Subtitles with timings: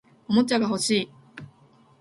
[0.27, 1.11] おもちゃが欲しい